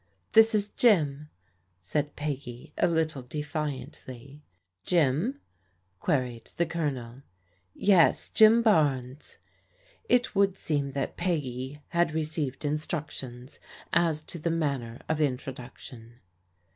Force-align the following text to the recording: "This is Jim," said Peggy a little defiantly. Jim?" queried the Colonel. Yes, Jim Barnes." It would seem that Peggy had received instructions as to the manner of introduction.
"This 0.33 0.55
is 0.55 0.67
Jim," 0.69 1.29
said 1.79 2.15
Peggy 2.15 2.73
a 2.75 2.87
little 2.87 3.21
defiantly. 3.21 4.41
Jim?" 4.83 5.41
queried 5.99 6.49
the 6.57 6.65
Colonel. 6.65 7.21
Yes, 7.75 8.27
Jim 8.27 8.63
Barnes." 8.63 9.37
It 10.09 10.33
would 10.33 10.57
seem 10.57 10.93
that 10.93 11.17
Peggy 11.17 11.83
had 11.89 12.15
received 12.15 12.65
instructions 12.65 13.59
as 13.93 14.23
to 14.23 14.39
the 14.39 14.49
manner 14.49 15.01
of 15.07 15.21
introduction. 15.21 16.15